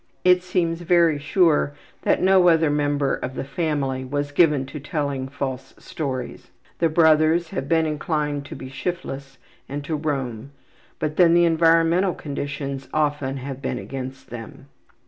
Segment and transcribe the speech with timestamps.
[0.23, 5.27] It seems very sure that no other member of the family was given to telling
[5.27, 6.49] false stories.
[6.79, 9.37] The brothers have been inclined to be shiftless
[9.69, 10.53] and to roam,
[10.97, 14.69] but then the environmental conditions often have been against them.